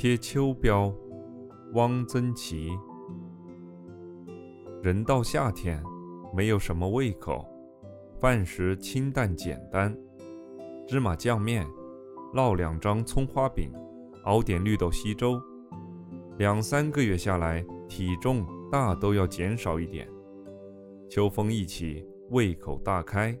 [0.00, 0.94] 贴秋膘，
[1.72, 2.70] 汪曾祺。
[4.80, 5.82] 人到夏天，
[6.32, 7.44] 没有什么胃口，
[8.20, 9.92] 饭食清淡简单，
[10.86, 11.66] 芝麻酱面，
[12.32, 13.72] 烙两张葱花饼，
[14.24, 15.42] 熬点绿豆稀粥。
[16.38, 20.08] 两三个月下来，体重大都要减少一点。
[21.10, 23.36] 秋风一起，胃口大开，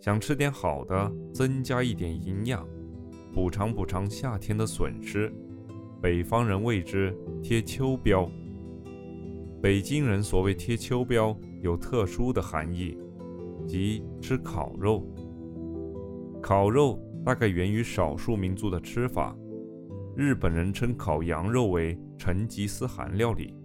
[0.00, 2.64] 想吃点好的，增加一点营养，
[3.32, 5.34] 补偿补偿夏天的损失。
[6.04, 8.28] 北方人谓之贴秋膘，
[9.62, 12.98] 北京人所谓贴秋膘有特殊的含义，
[13.66, 15.02] 即吃烤肉。
[16.42, 19.34] 烤肉大概源于少数民族的吃法，
[20.14, 23.56] 日本人称烤羊肉为成吉思汗料理，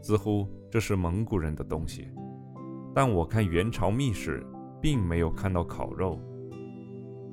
[0.00, 2.08] 似乎这是蒙古人的东西。
[2.94, 4.42] 但我看元朝秘史，
[4.80, 6.18] 并没有看到烤肉。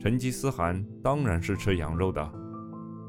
[0.01, 2.29] 成吉思汗当然是吃羊肉的。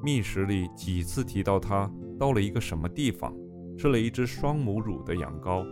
[0.03, 3.35] 秘史里几次提到他到了一个什么地方，
[3.77, 5.67] 吃了一只双母乳的羊羔，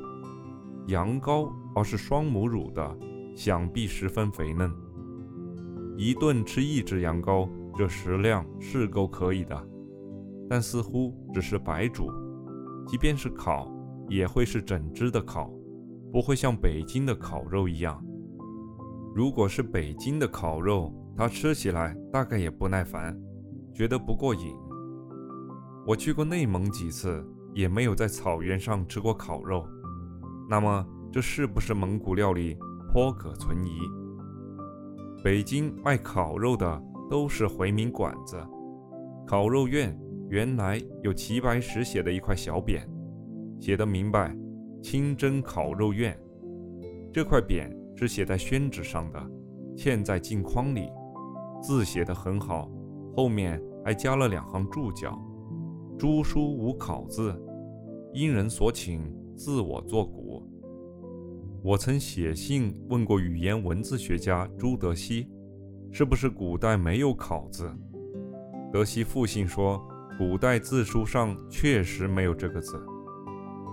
[0.89, 2.99] 羊羔而是双母乳的，
[3.35, 4.71] 想必十分肥嫩。
[5.97, 9.69] 一顿吃一只羊羔，这食量是够可以的，
[10.49, 12.11] 但似乎只是白煮，
[12.87, 13.73] 即便是烤，
[14.09, 15.51] 也会是整只的烤，
[16.13, 18.05] 不会像北京的烤肉一样。
[19.15, 23.19] 如果是北京的烤肉，他吃起来大概也不耐烦。
[23.77, 24.57] 觉得不过瘾。
[25.87, 29.69] 我去过内蒙几次，也没有在草原上吃过烤肉。
[30.49, 32.57] 那么，这是不是蒙古料理
[32.91, 33.79] 颇可存疑？
[35.23, 38.43] 北京卖烤肉的都是回民馆子。
[39.27, 39.95] 烤肉院
[40.31, 42.81] 原来有齐白石写的一块小匾，
[43.61, 44.35] 写的明白
[44.83, 46.19] ：“清真烤肉院。”
[47.13, 49.21] 这块匾是写在宣纸上的，
[49.77, 50.89] 嵌在镜框里，
[51.61, 52.71] 字写得很好。
[53.17, 55.17] 后面还加了两行注脚
[55.97, 57.41] ：“朱书无考字，
[58.13, 59.01] 因人所请，
[59.37, 60.43] 自我作古。”
[61.63, 65.31] 我曾写信问过语言文字学家朱德熙，
[65.93, 67.71] 是不是古代没有考字？
[68.73, 69.81] 德熙复信说，
[70.19, 72.85] 古代字书上确实没有这个字。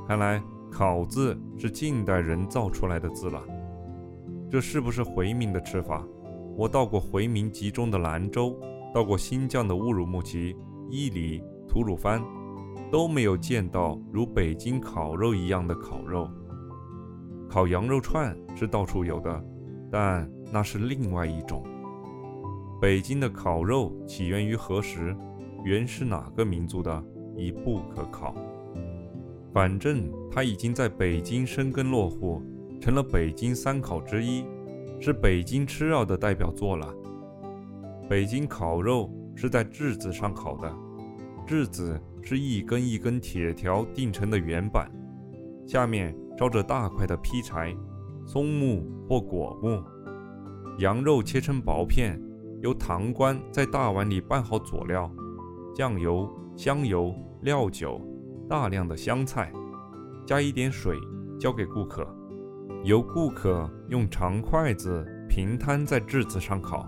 [0.08, 0.40] 看来
[0.70, 3.44] 考字是近代人造出来的字了。
[4.48, 6.08] 这是不是回民的吃法？
[6.56, 8.56] 我到过回民集中的兰州。
[8.94, 10.56] 到过新疆的乌鲁木齐、
[10.90, 12.24] 伊犁、吐鲁番，
[12.92, 16.30] 都没有见到如北京烤肉一样的烤肉。
[17.50, 19.44] 烤羊肉串是到处有的，
[19.92, 21.66] 但那是另外一种。
[22.80, 25.16] 北京的烤肉起源于何时？
[25.64, 27.04] 原是哪个民族的？
[27.36, 28.36] 已不可考。
[29.52, 32.42] 反正它已经在北京生根落户，
[32.80, 34.46] 成了北京三烤之一，
[35.00, 36.94] 是北京吃肉的代表作了。
[38.14, 40.72] 北京烤肉是在炙子上烤的，
[41.48, 44.88] 炙子是一根一根铁条钉成的圆板，
[45.66, 47.76] 下面烧着大块的劈柴，
[48.24, 49.84] 松木或果木。
[50.78, 52.22] 羊肉切成薄片，
[52.62, 55.12] 由堂倌在大碗里拌好佐料，
[55.76, 58.00] 酱油、香油、料酒，
[58.48, 59.52] 大量的香菜，
[60.24, 60.96] 加一点水，
[61.40, 62.08] 交给顾客，
[62.84, 66.88] 由顾客用长筷子平摊在炙子上烤。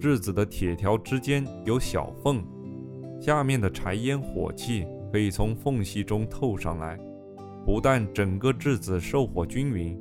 [0.00, 2.42] 炙子的铁条之间有小缝，
[3.20, 6.96] 下面的柴烟火气可以从缝隙中透上来，
[7.66, 9.98] 不但整个炙子受火均匀，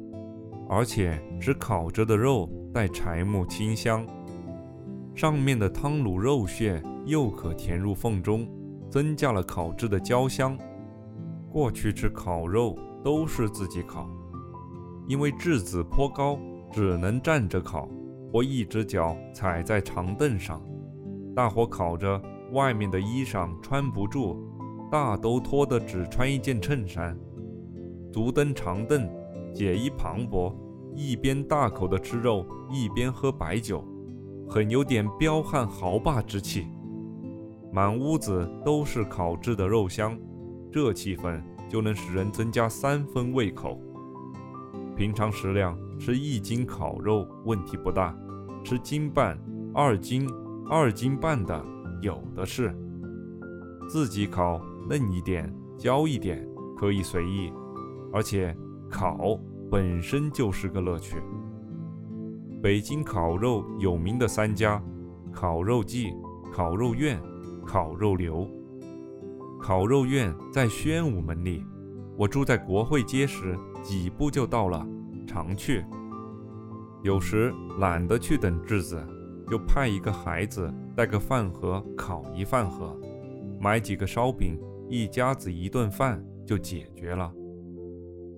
[0.70, 4.06] 而且使烤着的肉带柴木清香。
[5.16, 8.48] 上面的汤卤肉屑又可填入缝中，
[8.92, 10.56] 增加了烤制的焦香。
[11.50, 14.08] 过去吃烤肉都是自己烤，
[15.08, 16.38] 因为质子颇高，
[16.72, 17.90] 只能站着烤。
[18.32, 20.62] 或一只脚踩在长凳上，
[21.36, 22.22] 大火烤着，
[22.52, 24.38] 外面的衣裳穿不住，
[24.92, 27.18] 大都脱得只穿一件衬衫。
[28.12, 29.10] 足蹬长凳，
[29.54, 30.54] 解衣磅礴，
[30.96, 33.84] 一边大口的吃肉，一边喝白酒，
[34.50, 36.68] 很有点彪悍豪霸之气。
[37.72, 40.18] 满屋子都是烤制的肉香，
[40.72, 43.80] 这气氛就能使人增加三分胃口。
[44.96, 45.78] 平常食量。
[46.00, 48.16] 吃一斤烤肉问题不大，
[48.64, 49.38] 吃斤半、
[49.74, 50.28] 二斤、
[50.70, 51.64] 二斤半的
[52.02, 52.76] 有的是。
[53.90, 56.48] 自己烤嫩一点、焦一点
[56.78, 57.52] 可以随意，
[58.12, 58.56] 而且
[58.90, 59.40] 烤
[59.72, 61.18] 本身就是个乐趣。
[62.62, 64.82] 北京烤肉有名的三家：
[65.32, 66.14] 烤肉记、
[66.52, 67.22] 烤肉院、
[67.66, 68.48] 烤肉流。
[69.60, 71.64] 烤肉院在宣武门里，
[72.18, 74.86] 我住在国会街时，几步就到了。
[75.28, 75.86] 常去，
[77.04, 79.06] 有时懒得去等质子，
[79.52, 82.98] 就派一个孩子带个饭盒烤一饭盒，
[83.60, 84.58] 买几个烧饼，
[84.90, 87.32] 一家子一顿饭就解决了。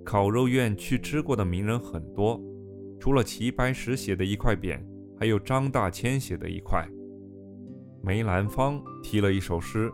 [0.04, 2.42] 烤肉院去吃过的名人很多，
[3.00, 4.80] 除了齐白石写的一块匾，
[5.20, 6.84] 还有张大千写的一块。
[8.02, 9.92] 梅兰芳题了一首诗，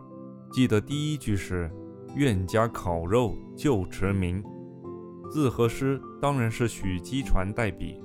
[0.50, 1.70] 记得第一句是
[2.16, 4.42] “愿家烤肉就驰名”，
[5.30, 8.00] 字和诗当然是许姬传代笔。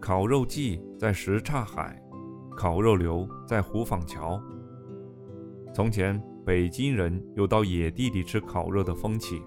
[0.00, 2.02] 烤肉季在什刹海，
[2.56, 4.40] 烤肉流在虎坊桥。
[5.74, 9.42] 从前北京人有到野地里吃烤肉的风气，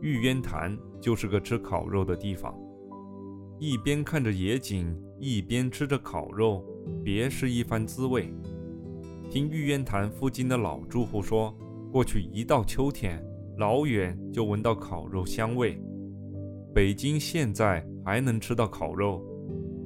[0.00, 2.54] 玉渊潭就是个吃烤肉的地方。
[3.58, 6.64] 一边看着野景，一边吃着烤肉，
[7.04, 8.32] 别是一番滋味。
[9.30, 11.54] 听玉渊潭附近的老住户说，
[11.92, 13.22] 过去一到秋天，
[13.58, 15.80] 老远就闻到烤肉香味。
[16.76, 19.24] 北京现在还能吃到烤肉，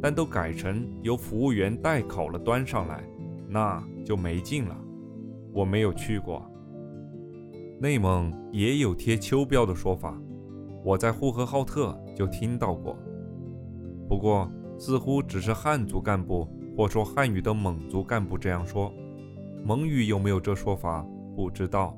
[0.03, 3.09] 但都改成由服务员代烤了端上来，
[3.49, 4.77] 那就没劲了。
[5.53, 6.45] 我没有去过。
[7.79, 10.21] 内蒙也有贴秋膘的说法，
[10.85, 12.99] 我在呼和浩特就听到过，
[14.09, 16.45] 不过似乎只是汉族干部
[16.77, 18.93] 或说汉语的蒙族干部这样说。
[19.65, 21.07] 蒙语有没有这说法？
[21.37, 21.97] 不知道。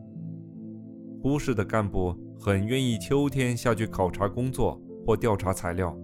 [1.23, 5.97] 呼市的干部很愿意秋天下去考察工作或调查材料，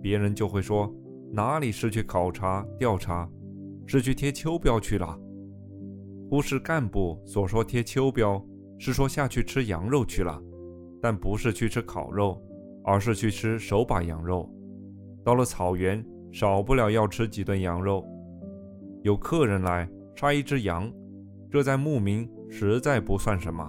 [0.00, 0.88] 别人就会说
[1.32, 3.28] 哪里是去考察调查，
[3.84, 5.18] 是去贴秋膘去了。
[6.30, 8.40] 呼市干部所说贴秋膘，
[8.78, 10.40] 是说下去吃羊肉去了，
[11.00, 12.40] 但不是去吃烤肉，
[12.84, 14.48] 而是去吃手把羊肉。
[15.24, 18.06] 到了草原，少不了要吃几顿羊肉。
[19.02, 19.88] 有客人来。
[20.14, 20.92] 杀一只羊，
[21.50, 23.68] 这在牧民实在不算什么。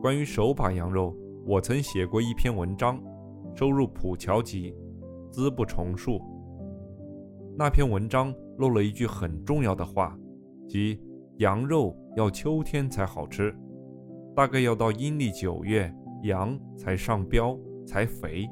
[0.00, 1.14] 关于手把羊肉，
[1.48, 3.00] 我曾写过一篇文章，
[3.54, 4.74] 收入《普桥集》，
[5.30, 6.20] 资不重述。
[7.56, 10.18] 那篇文章漏了一句很重要的话，
[10.66, 11.00] 即
[11.36, 13.56] 羊肉要秋天才好吃，
[14.34, 15.88] 大概要到阴历九月，
[16.24, 17.56] 羊才上膘
[17.86, 18.44] 才肥，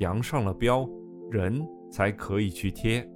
[0.00, 0.90] 羊上了膘，
[1.30, 3.08] 人才可以去贴。